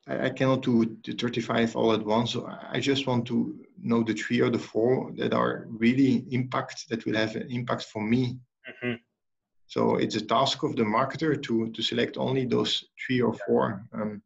[0.10, 2.32] I, I cannot do the 35 all at once.
[2.32, 3.38] So I just want to
[3.82, 7.84] know the three or the four that are really impact that will have an impact
[7.84, 8.40] for me.
[8.68, 8.96] Mm-hmm.
[9.68, 12.72] So it's a task of the marketer to to select only those
[13.02, 13.86] three or four.
[13.94, 14.22] Um,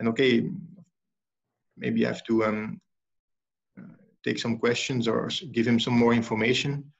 [0.00, 0.48] and okay,
[1.76, 2.80] maybe I have to um,
[3.78, 6.90] uh, take some questions or give him some more information.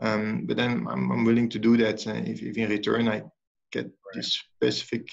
[0.00, 3.22] Um, but then I'm, I'm, willing to do that uh, if, if, in return I
[3.70, 5.06] get this specific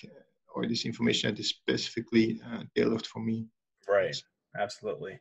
[0.54, 3.47] or this information that is specifically uh, tailored for me.
[3.88, 4.15] Right.
[4.58, 5.19] Absolutely.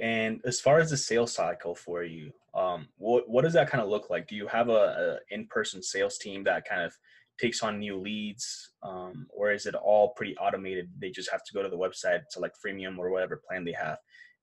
[0.00, 3.82] And as far as the sales cycle for you, um, what what does that kind
[3.82, 4.28] of look like?
[4.28, 6.96] Do you have a, a in-person sales team that kind of
[7.40, 10.90] takes on new leads, um, or is it all pretty automated?
[10.98, 13.98] They just have to go to the website, select freemium or whatever plan they have,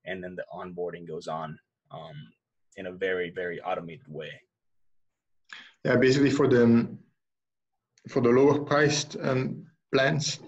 [0.05, 1.57] and then the onboarding goes on
[1.91, 2.15] um,
[2.77, 4.31] in a very very automated way.
[5.83, 6.87] Yeah, basically for the
[8.09, 10.39] for the lower priced um, plans.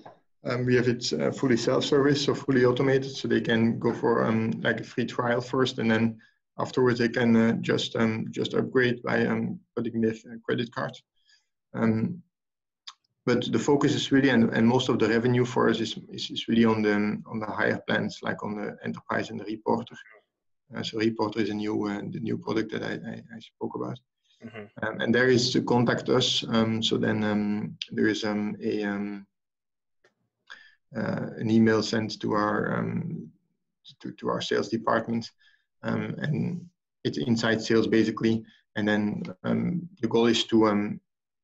[0.45, 4.25] Um, we have it uh, fully self-service, so fully automated, so they can go for
[4.25, 6.17] um, like a free trial first, and then
[6.59, 10.93] afterwards they can uh, just um, just upgrade by um, putting their uh, credit card.
[11.73, 12.21] Um,
[13.27, 16.31] but the focus is really, and, and most of the revenue for us is, is,
[16.31, 16.93] is really on the
[17.31, 19.97] on the higher plans, like on the enterprise and the reporter.
[20.73, 23.75] Uh, so reporter is a new uh, the new product that I, I, I spoke
[23.75, 23.99] about.
[24.45, 24.65] Mm-hmm.
[24.81, 26.45] Um, and there is to contact us.
[26.47, 29.27] Um, so then um, there is um, a um,
[30.95, 33.29] uh, an email sent to our um,
[33.99, 35.31] to, to our sales department,
[35.83, 36.65] and
[37.03, 38.45] it's inside sales basically.
[38.77, 39.23] And then
[40.01, 40.59] the goal is to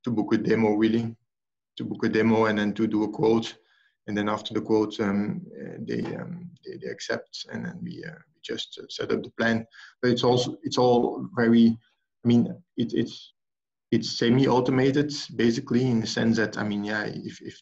[0.04, 1.15] to book a demo really,
[1.78, 3.56] to book a demo and then to do a quote.
[4.08, 5.42] And then after the quote, um,
[5.80, 9.32] they, um, they, they accept, and then we, uh, we just uh, set up the
[9.32, 9.66] plan.
[10.02, 11.78] But it's also it's all very
[12.24, 13.34] I mean, it, it's
[13.92, 17.60] it's semi-automated basically in the sense that I mean, yeah, if, if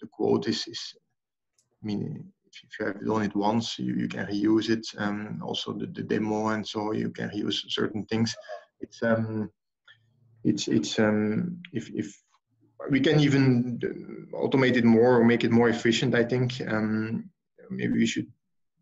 [0.00, 0.94] the, quote is, is
[1.82, 4.86] I mean, if, if you have done it once, you, you can reuse it.
[4.96, 8.34] Um, also the, the demo and so you can reuse certain things.
[8.80, 9.50] It's um,
[10.42, 12.14] it's it's um, if if
[12.90, 13.78] we can even
[14.32, 16.14] automate it more or make it more efficient.
[16.14, 17.30] I think um,
[17.70, 18.30] maybe we should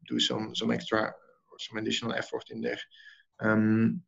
[0.09, 2.79] do some some extra or some additional effort in there.
[3.41, 4.03] Um,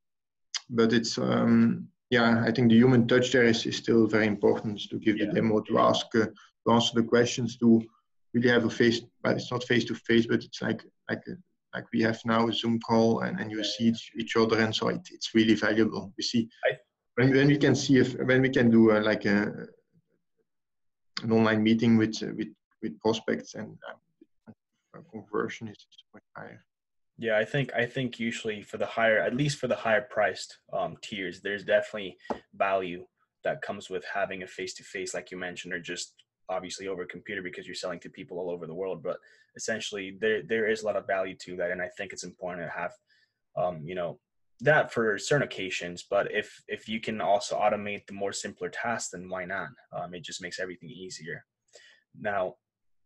[0.70, 4.80] but it's um, yeah, I think the human touch there is, is still very important
[4.90, 5.26] to give yeah.
[5.26, 7.82] the demo, to ask, uh, to answer the questions, to
[8.32, 9.00] really have a face.
[9.22, 11.34] But it's not face to face, but it's like like a,
[11.74, 13.70] like we have now a Zoom call, and, and you yeah.
[13.76, 16.12] see each, each, other, and so it, it's really valuable.
[16.16, 16.76] You see, I,
[17.16, 19.52] when, when we can see if when we can do a, like a
[21.22, 22.48] an online meeting with with
[22.82, 26.64] with prospects and uh, conversion is much higher.
[27.16, 30.58] Yeah, I think I think usually for the higher, at least for the higher priced
[30.72, 32.16] um, tiers, there's definitely
[32.54, 33.04] value
[33.44, 36.14] that comes with having a face to face, like you mentioned, or just
[36.48, 39.02] obviously over a computer because you're selling to people all over the world.
[39.02, 39.18] But
[39.56, 42.66] essentially, there there is a lot of value to that, and I think it's important
[42.66, 42.92] to have,
[43.56, 44.18] um, you know,
[44.60, 46.04] that for certain occasions.
[46.08, 49.68] But if if you can also automate the more simpler tasks, then why not?
[49.92, 51.44] Um, it just makes everything easier.
[52.18, 52.54] Now,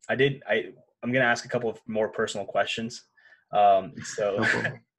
[0.08, 0.66] I did I
[1.02, 3.04] I'm gonna ask a couple of more personal questions
[3.52, 4.44] um, so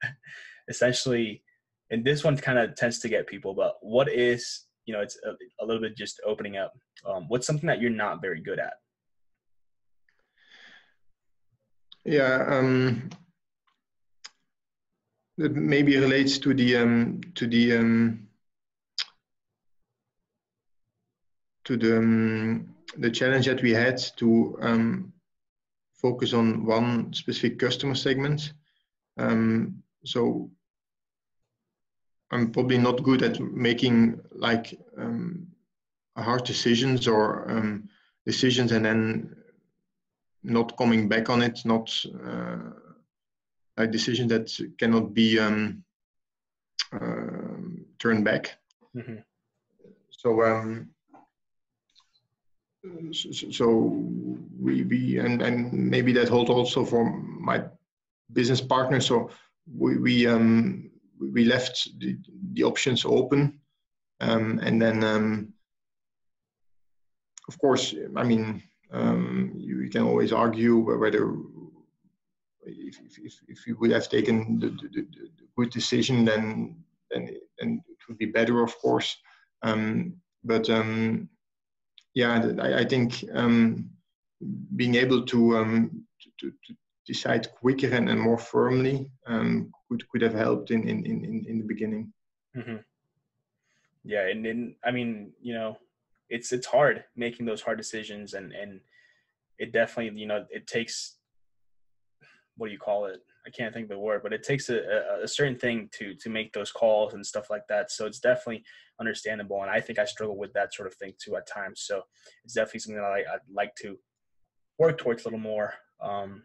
[0.68, 1.42] essentially,
[1.90, 5.18] and this one kind of tends to get people, but what is, you know, it's
[5.24, 5.32] a,
[5.62, 6.72] a little bit just opening up.
[7.06, 8.74] Um, what's something that you're not very good at?
[12.04, 13.10] Yeah, um,
[15.40, 18.28] that maybe relates to the um, to the um,
[21.64, 25.12] to the um, the challenge that we had to um,
[25.94, 28.52] focus on one specific customer segment.
[29.16, 30.50] Um, so
[32.30, 35.46] I'm probably not good at making like um,
[36.16, 37.80] hard decisions or
[38.26, 39.36] decisions and then
[40.42, 41.90] not coming back on it, not
[42.26, 42.58] uh,
[43.76, 45.84] like decision that cannot be um,
[46.92, 47.60] uh,
[47.98, 48.56] turned back.
[48.96, 49.16] Mm-hmm.
[50.10, 50.90] So um,
[53.02, 53.68] so
[54.58, 57.62] we, we and, and maybe that holds also for my
[58.32, 59.30] business partner so
[59.76, 62.16] we we um we left the,
[62.52, 63.60] the options open
[64.20, 65.52] um, and then um,
[67.48, 71.36] of course i mean um, you, you, can always argue whether
[72.64, 76.76] if, if, if you would have taken the, the, the, good decision then
[77.10, 79.16] then then it would be better of course
[79.62, 81.28] um, but um,
[82.14, 83.90] yeah, I, I think um,
[84.76, 86.04] being able to, um,
[86.38, 86.74] to, to,
[87.06, 91.58] decide quicker and, and more firmly um, could could have helped in in in, in
[91.58, 92.12] the beginning.
[92.56, 92.76] Mm-hmm.
[94.04, 95.78] Yeah, and then I mean, you know,
[96.28, 98.80] it's it's hard making those hard decisions, and and
[99.58, 101.16] it definitely you know it takes
[102.60, 104.76] what do you call it I can't think of the word, but it takes a,
[104.76, 107.90] a, a, certain thing to to make those calls and stuff like that.
[107.90, 108.64] So it's definitely
[109.00, 111.82] understandable, and I think I struggle with that sort of thing too at times.
[111.86, 112.02] So
[112.44, 113.96] it's definitely something that I, would like to
[114.78, 115.74] work towards a little more.
[116.02, 116.42] Um,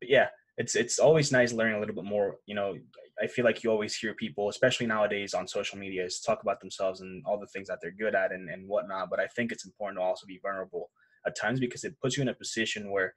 [0.00, 2.36] but yeah, it's it's always nice learning a little bit more.
[2.46, 2.74] You know,
[3.22, 7.02] I feel like you always hear people, especially nowadays on social media, talk about themselves
[7.02, 9.10] and all the things that they're good at and, and whatnot.
[9.10, 10.90] But I think it's important to also be vulnerable
[11.24, 13.14] at times because it puts you in a position where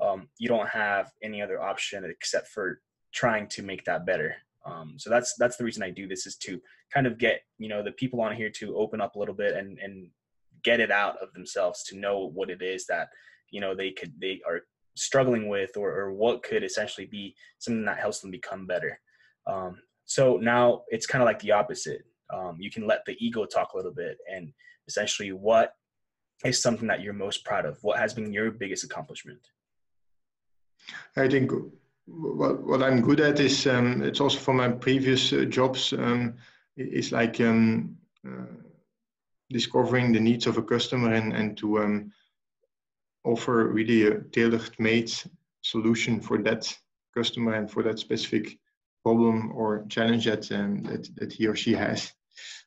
[0.00, 2.80] um, you don't have any other option except for
[3.12, 4.36] trying to make that better.
[4.64, 6.60] Um, so that's that's the reason I do this is to
[6.92, 9.54] kind of get you know the people on here to open up a little bit
[9.54, 10.10] and and
[10.62, 13.08] get it out of themselves to know what it is that
[13.50, 14.60] you know they could they are
[14.96, 19.00] struggling with or, or what could essentially be something that helps them become better.
[19.46, 22.02] Um, so now it's kind of like the opposite.
[22.32, 24.52] Um, you can let the ego talk a little bit and
[24.86, 25.72] essentially what
[26.44, 27.78] is something that you're most proud of?
[27.82, 29.40] What has been your biggest accomplishment?
[31.16, 31.52] I think
[32.06, 36.34] what, what I'm good at is um, it's also from my previous uh, jobs um,
[36.76, 38.46] is like um, uh,
[39.50, 42.12] discovering the needs of a customer and, and to um,
[43.24, 45.12] offer really a tailored made
[45.62, 46.72] solution for that
[47.14, 48.58] customer and for that specific
[49.02, 52.12] problem or challenge that, um, that, that he or she has.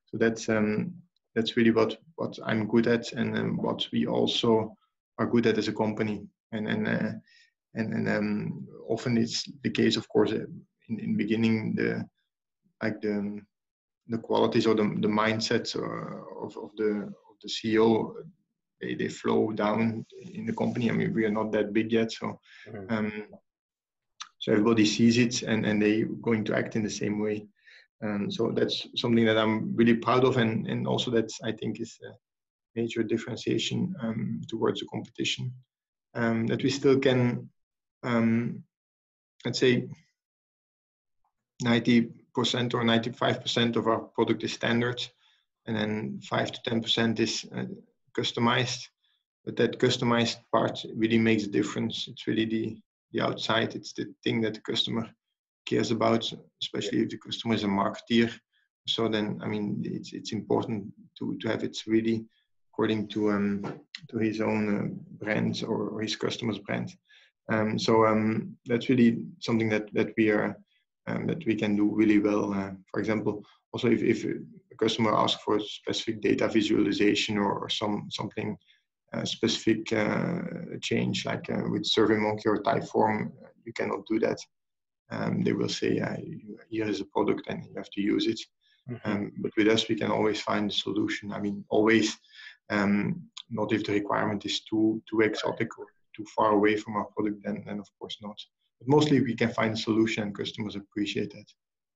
[0.06, 0.94] So that's um,
[1.36, 4.78] that's really what, what I'm good at and what we also
[5.18, 6.28] are good at as a company.
[6.52, 7.12] And, and uh,
[7.76, 10.46] and and um, often it's the case, of course, uh,
[10.90, 12.06] in in beginning the
[12.82, 13.42] like the
[14.08, 16.92] the qualities or the the mindsets uh, of of the
[17.30, 18.14] of the CEO
[18.82, 20.90] they they flow down in the company.
[20.90, 22.40] I mean, we are not that big yet, so.
[22.68, 22.94] Mm-hmm.
[22.94, 23.24] Um,
[24.44, 27.48] so everybody sees it and, and they going to act in the same way.
[28.04, 31.80] Um, so that's something that I'm really proud of, and, and also that I think
[31.80, 32.12] is a
[32.76, 35.54] major differentiation um, towards the competition.
[36.14, 37.50] Um, that we still can
[38.04, 38.64] um,
[39.46, 39.88] let's say
[41.64, 42.14] 90%
[42.74, 45.02] or 95% of our product is standard
[45.66, 47.66] and then 5 to 10% is uh,
[48.18, 48.88] customized.
[49.46, 52.08] But that customized part really makes a difference.
[52.08, 52.78] It's really the
[53.12, 53.76] the outside.
[53.76, 55.08] It's the thing that the customer
[55.66, 58.32] cares about especially if the customer is a marketeer.
[58.88, 62.26] So then I mean it's it's important to to have it really
[62.72, 66.98] according to um to his own uh, brands or, or, his customers' brands.
[67.52, 70.58] Um, so um, that's really something that that we are
[71.08, 72.54] um, that we can do really well.
[72.54, 77.70] Uh, for example, also if, if a customer asks for specific data visualization or, or
[77.70, 78.58] some something
[79.14, 80.42] uh, specific uh,
[80.82, 83.32] change like uh, with SurveyMonkey or Typeform,
[83.66, 84.40] you cannot do that.
[85.12, 86.02] Um, they will say,
[86.70, 88.40] here is a product and you have to use it.
[88.90, 89.12] Mm-hmm.
[89.12, 91.32] Um, but with us, we can always find a solution.
[91.32, 92.18] I mean, always,
[92.70, 97.06] um, not if the requirement is too too exotic or too far away from our
[97.16, 98.38] product, then, then of course not.
[98.80, 101.46] But mostly we can find a solution and customers appreciate that.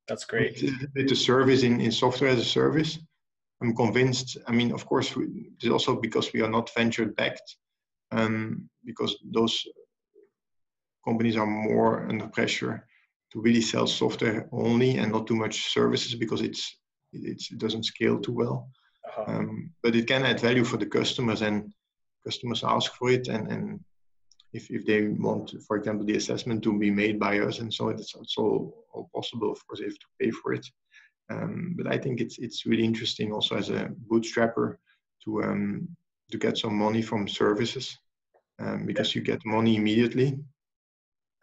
[0.08, 0.62] That's great.
[0.96, 3.00] With the service in, in software as a service,
[3.62, 4.38] I'm convinced.
[4.48, 7.56] I mean, of course, we, it's also because we are not venture backed,
[8.12, 9.64] um, because those
[11.06, 12.86] companies are more under pressure
[13.34, 16.78] to really sell software only and not too much services because it's,
[17.12, 18.70] it's it doesn't scale too well.
[19.06, 19.26] Uh-huh.
[19.28, 21.74] Um, but it can add value for the customers and
[22.26, 23.80] customers ask for it and, and
[24.58, 27.90] if, if they want, for example, the assessment to be made by us and so
[27.90, 28.74] it's also
[29.14, 29.52] possible.
[29.52, 30.66] Of course, they have to pay for it.
[31.30, 34.78] Um, but I think it's it's really interesting also as a bootstrapper
[35.24, 35.88] to um,
[36.32, 37.98] to get some money from services
[38.60, 40.40] um, because you get money immediately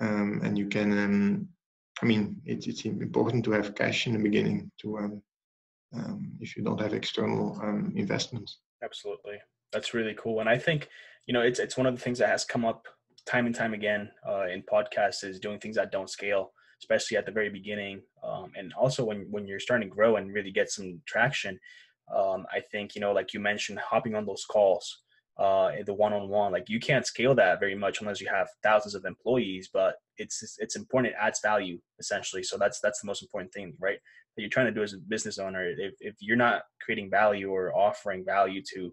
[0.01, 0.91] um, and you can.
[0.99, 1.49] Um,
[2.03, 4.99] I mean, it's it's important to have cash in the beginning to
[5.95, 7.61] um, if you don't have external
[7.95, 8.59] investments.
[8.83, 9.39] Absolutely,
[9.73, 10.89] that's really cool, and I think
[11.27, 12.89] you know it's it's one of the things that has come up
[13.27, 16.53] time and time again uh, in podcasts is doing things that don't scale
[16.85, 18.03] especially at the very beginning.
[18.23, 21.59] Um, and also when, when you're starting to grow and really get some traction,
[22.15, 25.03] um, I think, you know, like you mentioned, hopping on those calls,
[25.39, 29.05] uh, the one-on-one, like you can't scale that very much unless you have thousands of
[29.05, 31.15] employees, but it's, it's important.
[31.15, 32.43] It adds value essentially.
[32.43, 33.99] So that's, that's the most important thing, right?
[34.37, 35.69] That you're trying to do as a business owner.
[35.71, 38.93] If, if you're not creating value or offering value to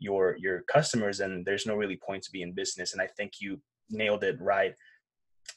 [0.00, 2.92] your, your customers, and there's no really point to be in business.
[2.92, 3.60] And I think you
[3.90, 4.74] nailed it right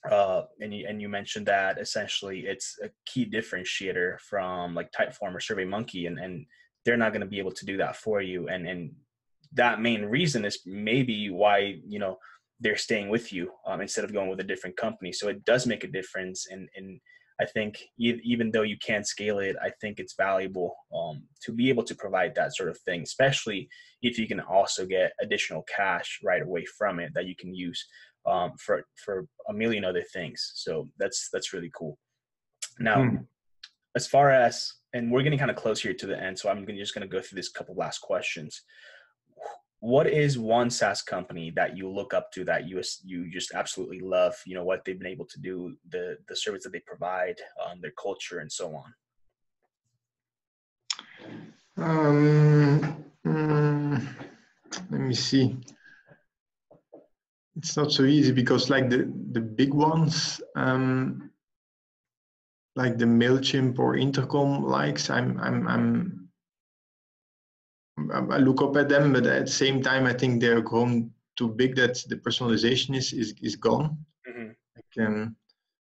[0.09, 5.33] uh, and you and you mentioned that essentially it's a key differentiator from like Typeform
[5.33, 6.45] or SurveyMonkey, and and
[6.83, 8.91] they're not going to be able to do that for you, and and
[9.53, 12.17] that main reason is maybe why you know
[12.59, 15.11] they're staying with you um, instead of going with a different company.
[15.11, 16.99] So it does make a difference, and and
[17.41, 21.69] I think even though you can't scale it, I think it's valuable um, to be
[21.69, 23.67] able to provide that sort of thing, especially
[24.01, 27.85] if you can also get additional cash right away from it that you can use
[28.25, 30.51] um, for for a million other things.
[30.55, 31.97] So that's that's really cool.
[32.79, 33.15] Now, hmm.
[33.95, 36.65] as far as and we're getting kind of close here to the end, so I'm
[36.67, 38.61] just going to go through this couple last questions.
[39.83, 43.99] What is one SaaS company that you look up to that you you just absolutely
[43.99, 44.33] love?
[44.45, 47.81] You know what they've been able to do, the the service that they provide, um,
[47.81, 48.93] their culture, and so on.
[51.75, 54.07] Um, mm,
[54.89, 55.57] let me see
[57.57, 61.29] it's not so easy because like the the big ones um
[62.75, 66.22] like the mailchimp or intercom likes i'm i'm i'm
[67.97, 71.49] I look up at them, but at the same time, I think they're grown too
[71.49, 73.97] big that the personalization is is, is gone.
[74.27, 74.49] Mm-hmm.
[74.75, 75.35] Like, um,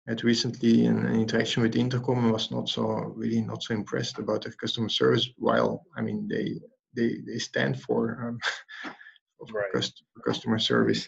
[0.08, 2.84] I had recently an, an, interaction with Intercom and was not so
[3.16, 5.30] really not so impressed about their customer service.
[5.38, 6.60] While I mean they
[6.96, 8.40] they they stand for, um,
[9.48, 9.92] for right.
[10.26, 11.08] customer service.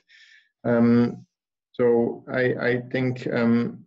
[0.64, 1.26] Um,
[1.72, 3.84] so I, I think um,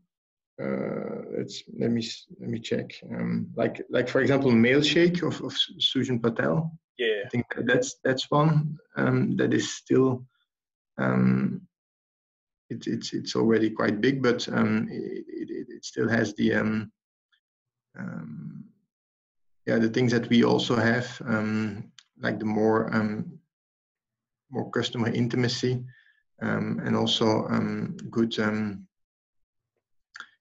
[0.60, 2.06] uh, let's let me
[2.40, 2.90] let me check.
[3.14, 6.72] Um, like like for example, Mailshake of, of Sujan Patel.
[6.98, 10.24] Yeah, I think that's that's one um, that is still
[10.98, 11.60] um,
[12.70, 16.90] it, it's it's already quite big, but um, it, it, it still has the um,
[17.98, 18.64] um,
[19.66, 22.90] yeah the things that we also have um, like the more
[24.50, 25.84] more customer intimacy
[26.38, 27.46] and also
[28.10, 28.36] good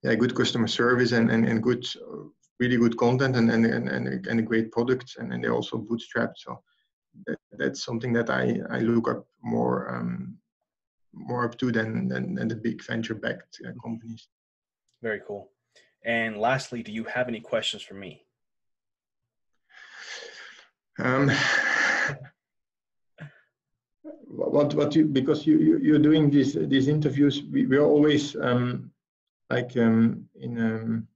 [0.04, 1.86] yeah good customer service and and, and good
[2.60, 6.38] really good content and and, and, and a great product and, and they're also bootstrapped.
[6.38, 6.62] So
[7.26, 10.38] that, that's something that I, I look up more um,
[11.14, 14.28] more up to than, than, than the big venture backed uh, companies.
[15.02, 15.50] Very cool.
[16.04, 18.26] And lastly do you have any questions for me?
[21.00, 21.30] Um,
[24.28, 28.92] what what you because you, you you're doing these these interviews we, we're always um
[29.50, 31.08] like um in um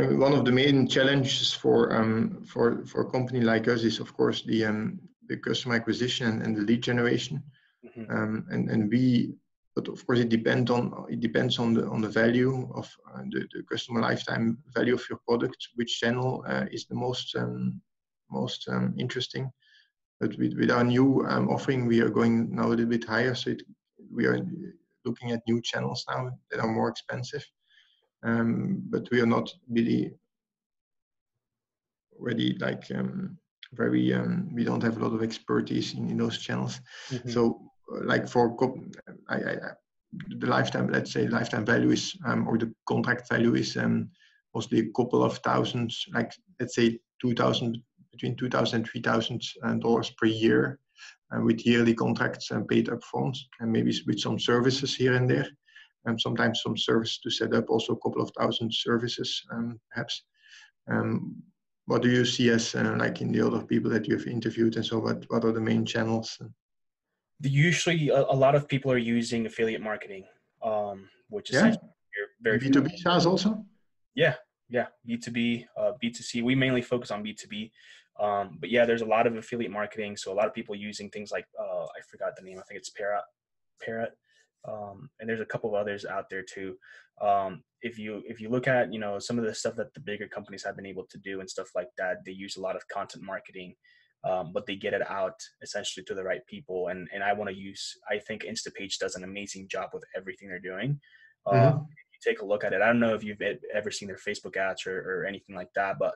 [0.00, 4.00] I one of the main challenges for um for for a company like us is
[4.00, 4.98] of course the um
[5.28, 7.42] the customer acquisition and, and the lead generation.
[7.84, 8.10] Mm-hmm.
[8.16, 9.34] um and and we
[9.74, 13.22] but of course it depends on it depends on the on the value of uh,
[13.30, 17.80] the, the customer lifetime value of your product which channel uh, is the most um,
[18.30, 19.50] most um, interesting.
[20.20, 23.34] But with, with our new um, offering we are going now a little bit higher.
[23.34, 23.62] So it,
[24.12, 24.40] we are
[25.06, 27.44] looking at new channels now that are more expensive
[28.22, 30.12] um, but we are not really
[32.18, 33.38] already like um,
[33.72, 37.30] very um, we don't have a lot of expertise in, in those channels mm-hmm.
[37.30, 37.60] so
[38.04, 38.56] like for
[39.28, 39.54] I, I,
[40.28, 44.10] the lifetime, let's say lifetime value is, um, or the contract value is um,
[44.54, 47.78] mostly a couple of thousands, like let's say 2000,
[48.12, 50.78] between 2000 and 3000 uh, dollars per year
[51.32, 55.46] uh, with yearly contracts and paid-up upfront and maybe with some services here and there.
[56.04, 59.78] And um, sometimes some service to set up also a couple of thousand services um,
[59.90, 60.22] perhaps.
[60.90, 61.42] Um,
[61.86, 64.86] what do you see as uh, like in the other people that you've interviewed and
[64.86, 66.38] so what, what are the main channels?
[67.42, 70.24] usually a, a, lot of people are using affiliate marketing,
[70.62, 71.74] um, which is yeah.
[72.42, 73.64] very B2B SaaS also?
[74.14, 74.34] Yeah,
[74.68, 76.42] yeah, B2B, uh, B2C.
[76.42, 77.70] We mainly focus on B2B.
[78.18, 80.16] Um, but yeah, there's a lot of affiliate marketing.
[80.16, 82.58] So a lot of people using things like, uh, I forgot the name.
[82.58, 83.24] I think it's Parrot,
[83.82, 84.12] Parrot.
[84.68, 86.76] Um, and there's a couple of others out there too.
[87.20, 90.00] Um, if you if you look at you know some of the stuff that the
[90.00, 92.76] bigger companies have been able to do and stuff like that, they use a lot
[92.76, 93.74] of content marketing
[94.24, 96.88] um, but they get it out essentially to the right people.
[96.88, 97.96] And and I want to use.
[98.10, 101.00] I think Instapage does an amazing job with everything they're doing.
[101.46, 101.76] Um, mm-hmm.
[101.78, 102.82] Um, you take a look at it.
[102.82, 103.42] I don't know if you've
[103.74, 106.14] ever seen their Facebook ads or, or anything like that, but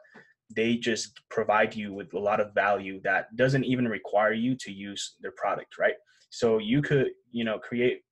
[0.55, 4.71] they just provide you with a lot of value that doesn't even require you to
[4.71, 5.95] use their product, right?
[6.29, 8.03] So you could, you know, create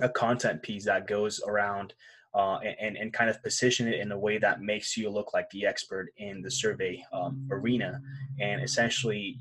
[0.00, 1.94] a content piece that goes around
[2.34, 5.48] uh, and, and kind of position it in a way that makes you look like
[5.50, 8.00] the expert in the survey um, arena.
[8.40, 9.38] And essentially,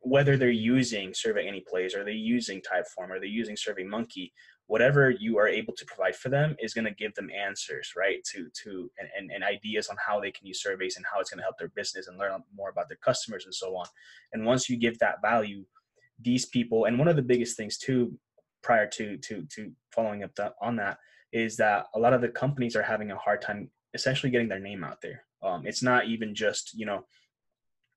[0.00, 4.32] whether they're using Survey Anyplace or they're using Typeform or they're using Survey Monkey,
[4.66, 8.22] whatever you are able to provide for them is going to give them answers, right?
[8.32, 11.30] To to and, and, and ideas on how they can use surveys and how it's
[11.30, 13.86] going to help their business and learn more about their customers and so on.
[14.32, 15.64] And once you give that value,
[16.20, 18.18] these people and one of the biggest things too,
[18.62, 20.98] prior to to to following up on that
[21.32, 24.60] is that a lot of the companies are having a hard time essentially getting their
[24.60, 25.22] name out there.
[25.42, 27.04] Um, it's not even just you know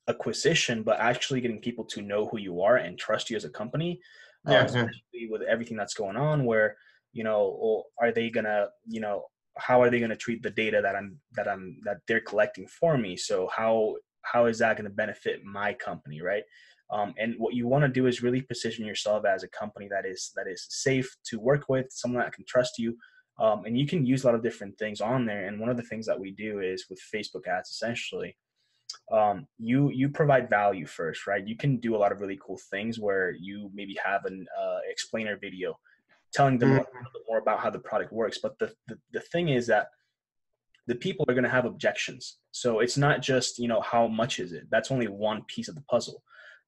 [0.08, 3.50] acquisition, but actually getting people to know who you are and trust you as a
[3.50, 4.00] company.
[4.48, 5.28] Yeah, especially yeah.
[5.32, 6.76] with everything that's going on, where
[7.14, 9.26] you know, well, are they gonna, you know,
[9.58, 12.98] how are they gonna treat the data that I'm that I'm that they're collecting for
[12.98, 13.16] me?
[13.16, 16.44] So how how is that gonna benefit my company, right?
[16.92, 20.06] Um, and what you want to do is really position yourself as a company that
[20.06, 22.98] is that is safe to work with, someone that can trust you,
[23.40, 25.48] um, and you can use a lot of different things on there.
[25.48, 28.38] And one of the things that we do is with Facebook ads, essentially,
[29.12, 31.48] um, you you provide value first, right?
[31.48, 34.80] You can do a lot of really cool things where you maybe have an uh,
[34.90, 35.80] explainer video
[36.34, 36.80] telling them mm-hmm.
[36.80, 38.40] a little bit more about how the product works.
[38.42, 39.88] But the, the, the thing is that
[40.88, 42.40] the people are going to have objections.
[42.52, 44.68] So it's not just, you know, how much is it?
[44.70, 46.24] That's only one piece of the puzzle.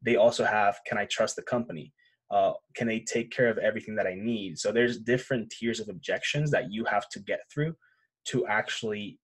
[0.05, 1.93] They also have, can I trust the company?
[2.31, 4.57] uh, can they take care of everything that I need?
[4.57, 7.75] So there's different tiers of objections that you have to get through
[8.25, 9.19] to actually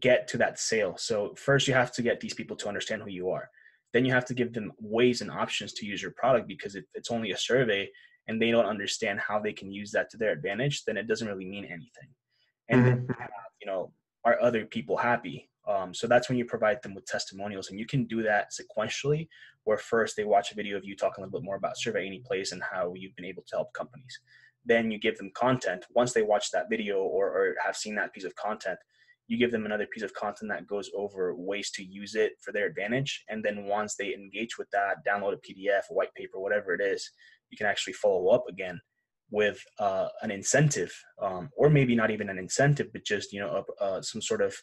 [0.00, 0.94] get to that sale.
[0.96, 3.50] So first you have to get these people to understand who you are.
[3.92, 6.84] Then you have to give them ways and options to use your product because it,
[6.94, 7.90] it's only a survey
[8.28, 11.26] and they don't understand how they can use that to their advantage, then it doesn't
[11.26, 12.08] really mean anything.
[12.68, 13.22] And mm-hmm.
[13.60, 13.92] you know,
[14.24, 15.49] are other people happy?
[15.68, 19.28] Um, so that's when you provide them with testimonials, and you can do that sequentially.
[19.64, 22.06] Where first they watch a video of you talking a little bit more about Survey
[22.06, 24.18] Anyplace and how you've been able to help companies.
[24.64, 25.84] Then you give them content.
[25.94, 28.78] Once they watch that video or, or have seen that piece of content,
[29.28, 32.52] you give them another piece of content that goes over ways to use it for
[32.52, 33.24] their advantage.
[33.28, 36.80] And then once they engage with that, download a PDF, a white paper, whatever it
[36.80, 37.08] is,
[37.50, 38.80] you can actually follow up again
[39.30, 40.92] with uh, an incentive,
[41.22, 43.64] um, or maybe not even an incentive, but just you know
[44.00, 44.54] some sort of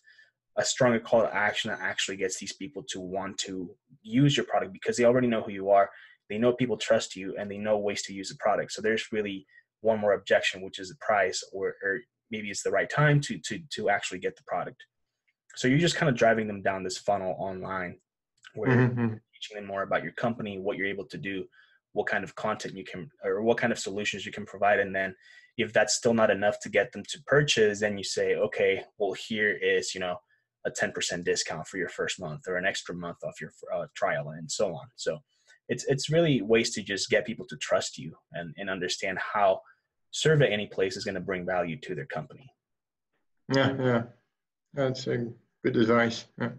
[0.57, 3.69] a stronger call to action that actually gets these people to want to
[4.01, 5.89] use your product because they already know who you are
[6.29, 8.71] they know people trust you and they know ways to use the product.
[8.71, 9.45] So there's really
[9.81, 11.99] one more objection which is the price or, or
[12.31, 14.83] maybe it's the right time to to to actually get the product.
[15.55, 17.97] So you're just kind of driving them down this funnel online
[18.53, 18.99] where mm-hmm.
[18.99, 21.45] you're teaching them more about your company what you're able to do
[21.93, 24.79] what kind of content you can or what kind of solutions you can provide.
[24.79, 25.15] And then
[25.57, 29.13] if that's still not enough to get them to purchase then you say okay well
[29.13, 30.17] here is you know
[30.67, 34.29] a 10% discount for your first month or an extra month off your uh, trial
[34.29, 34.85] and so on.
[34.95, 35.17] So
[35.69, 39.61] it's, it's really ways to just get people to trust you and, and understand how
[40.11, 42.51] Survey Anyplace is going to bring value to their company.
[43.53, 43.75] Yeah.
[43.79, 44.03] Yeah.
[44.73, 45.27] That's a
[45.63, 46.25] good advice.
[46.39, 46.49] Yeah.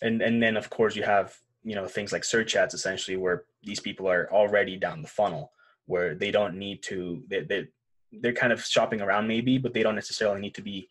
[0.00, 3.44] And, and then of course you have, you know, things like search ads essentially where
[3.62, 5.52] these people are already down the funnel
[5.86, 7.68] where they don't need to, they, they,
[8.12, 10.88] they're kind of shopping around maybe, but they don't necessarily need to be,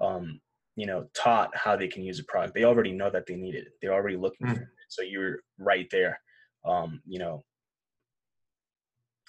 [0.00, 0.40] um,
[0.76, 2.54] you know, taught how they can use a product.
[2.54, 3.68] They already know that they need it.
[3.80, 4.54] They're already looking mm.
[4.54, 4.68] for it.
[4.88, 6.20] So you're right there,
[6.64, 7.44] um, you know,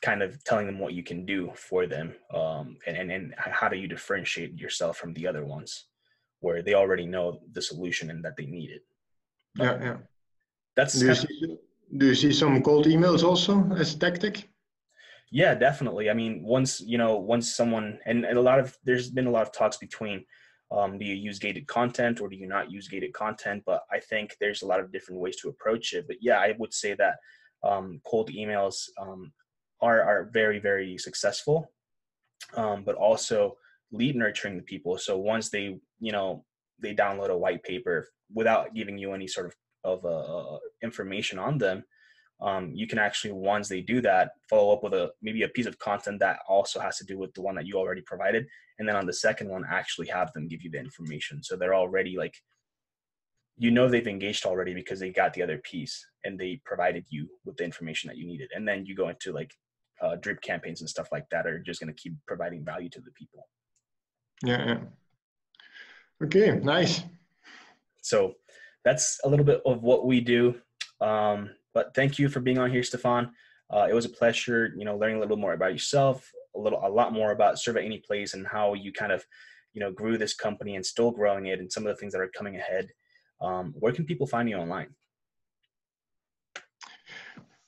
[0.02, 3.68] kind of telling them what you can do for them um, and, and, and how
[3.68, 5.86] do you differentiate yourself from the other ones
[6.42, 8.84] where they already know the solution and that they need it.
[9.56, 9.98] Yeah, yeah.
[10.76, 11.58] That's do you, see,
[11.98, 14.48] do you see some cold emails also as a tactic?
[15.32, 16.10] Yeah, definitely.
[16.10, 19.32] I mean, once you know, once someone and, and a lot of there's been a
[19.32, 20.24] lot of talks between
[20.70, 23.64] um, do you use gated content or do you not use gated content?
[23.66, 26.06] But I think there's a lot of different ways to approach it.
[26.08, 27.16] But yeah, I would say that
[27.64, 29.32] um, cold emails um,
[29.82, 31.72] are are very very successful,
[32.56, 33.58] um, but also
[33.92, 34.98] lead nurturing the people.
[34.98, 36.44] So once they you know
[36.82, 41.58] they download a white paper without giving you any sort of of uh, information on
[41.58, 41.84] them,
[42.40, 45.66] um, you can actually once they do that follow up with a maybe a piece
[45.66, 48.46] of content that also has to do with the one that you already provided.
[48.78, 51.42] And then on the second one actually have them give you the information.
[51.42, 52.36] So they're already like
[53.58, 57.28] you know they've engaged already because they got the other piece and they provided you
[57.44, 58.52] with the information that you needed.
[58.56, 59.52] And then you go into like
[60.00, 63.02] uh, drip campaigns and stuff like that are just going to keep providing value to
[63.02, 63.48] the people.
[64.44, 64.80] Yeah, yeah.
[66.24, 67.02] Okay nice.
[68.04, 68.36] So
[68.86, 70.56] that's a little bit of what we do.
[71.02, 73.30] Um, but thank you for being on here, Stefan.
[73.70, 76.82] Uh, it was a pleasure, you know, learning a little more about yourself, a little,
[76.84, 79.24] a lot more about Survey Anyplace and how you kind of,
[79.74, 82.20] you know, grew this company and still growing it, and some of the things that
[82.20, 82.88] are coming ahead.
[83.42, 84.88] Um, where can people find you online?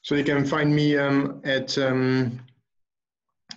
[0.01, 2.39] So you can find me um, at um,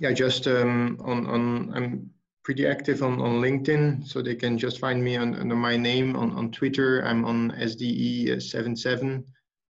[0.00, 2.10] yeah, just um, on on I'm
[2.44, 6.14] pretty active on, on LinkedIn, so they can just find me on, under my name
[6.14, 7.00] on, on Twitter.
[7.06, 9.24] I'm on SDE77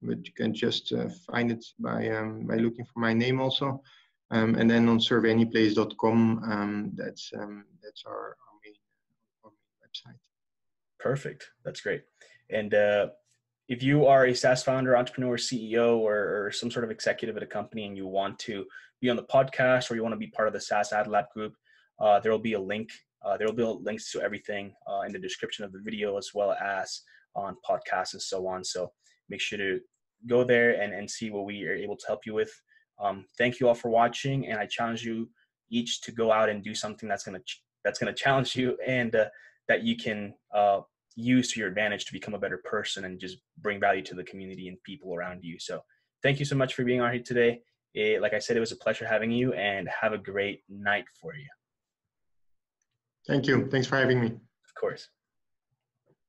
[0.03, 3.83] but you can just uh, find it by um, by looking for my name also.
[4.33, 8.75] Um, and then on surveyanyplace.com, um, that's um, that's our, our, main,
[9.45, 10.19] our, main, website.
[11.01, 11.51] Perfect.
[11.65, 12.03] That's great.
[12.49, 13.09] And uh,
[13.69, 17.43] if you are a SaaS founder, entrepreneur, CEO, or, or, some sort of executive at
[17.43, 18.67] a company, and you want to
[19.01, 21.27] be on the podcast, or you want to be part of the SaaS Ad Lab
[21.35, 21.55] group,
[22.01, 22.91] uh, there will be a link.
[23.25, 26.31] Uh, there will be links to everything uh, in the description of the video, as
[26.35, 27.03] well as
[27.35, 28.65] on podcasts and so on.
[28.65, 28.93] So
[29.31, 29.81] make sure to
[30.27, 32.53] go there and, and see what we are able to help you with.
[33.01, 35.31] Um, thank you all for watching, and I challenge you
[35.71, 39.15] each to go out and do something that's gonna ch- that's gonna challenge you and
[39.15, 39.27] uh,
[39.69, 40.81] that you can uh,
[41.17, 44.25] use to your advantage to become a better person and just bring value to the
[44.25, 45.59] community and people around you.
[45.59, 45.81] So,
[46.23, 47.63] thank you so much for being on here today.
[47.95, 51.07] It, like I said, it was a pleasure having you, and have a great night
[51.21, 51.49] for you.
[53.27, 53.69] Thank you.
[53.71, 54.27] Thanks for having me.
[54.27, 55.09] Of course.